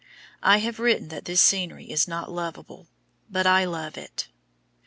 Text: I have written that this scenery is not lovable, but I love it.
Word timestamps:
I 0.41 0.57
have 0.57 0.79
written 0.79 1.09
that 1.09 1.25
this 1.25 1.41
scenery 1.43 1.91
is 1.91 2.07
not 2.07 2.31
lovable, 2.31 2.87
but 3.29 3.45
I 3.45 3.65
love 3.65 3.99
it. 3.99 4.29